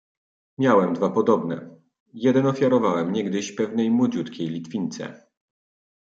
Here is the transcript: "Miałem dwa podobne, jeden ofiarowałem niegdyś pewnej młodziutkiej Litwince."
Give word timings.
"Miałem 0.57 0.93
dwa 0.93 1.09
podobne, 1.09 1.69
jeden 2.13 2.45
ofiarowałem 2.45 3.13
niegdyś 3.13 3.51
pewnej 3.51 3.91
młodziutkiej 3.91 4.47
Litwince." 4.49 5.27